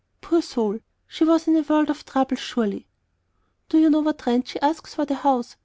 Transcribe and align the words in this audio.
Poor 0.19 0.41
soul! 0.41 0.79
she 1.05 1.23
was 1.23 1.47
in 1.47 1.55
a 1.55 1.61
world 1.61 1.87
of 1.91 2.03
trouble, 2.05 2.35
surely." 2.35 2.87
"Do 3.69 3.77
you 3.77 3.91
know 3.91 3.99
what 3.99 4.25
rent 4.25 4.47
she 4.47 4.59
asks 4.59 4.95
for 4.95 5.05
the 5.05 5.13
house?" 5.13 5.55